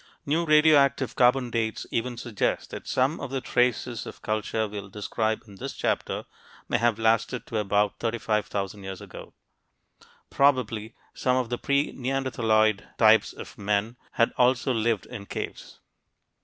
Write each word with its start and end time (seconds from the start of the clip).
New 0.25 0.45
radioactive 0.47 1.15
carbon 1.15 1.51
dates 1.51 1.85
even 1.91 2.17
suggest 2.17 2.71
that 2.71 2.87
some 2.87 3.19
of 3.19 3.29
the 3.29 3.39
traces 3.39 4.07
of 4.07 4.23
culture 4.23 4.67
we'll 4.67 4.89
describe 4.89 5.43
in 5.45 5.57
this 5.57 5.73
chapter 5.73 6.25
may 6.67 6.79
have 6.79 6.97
lasted 6.97 7.45
to 7.45 7.59
about 7.59 7.99
35,000 7.99 8.83
years 8.83 8.99
ago. 8.99 9.35
Probably 10.31 10.95
some 11.13 11.37
of 11.37 11.49
the 11.49 11.59
pre 11.59 11.91
neanderthaloid 11.93 12.87
types 12.97 13.31
of 13.31 13.59
men 13.59 13.95
had 14.13 14.33
also 14.39 14.73
lived 14.73 15.05
in 15.05 15.27
caves. 15.27 15.79